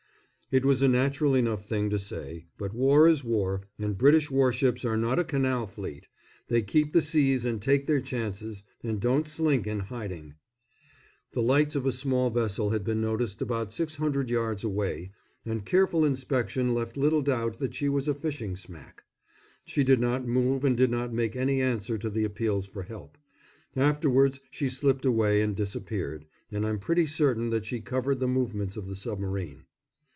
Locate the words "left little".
16.73-17.21